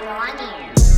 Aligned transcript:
Blondie. 0.00 0.89